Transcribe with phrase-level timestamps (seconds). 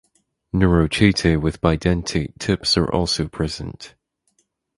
[0.51, 3.93] Neurochaetae with bidentate tips are also present.